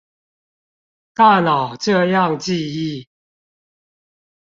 [1.13, 3.07] 大腦這樣記憶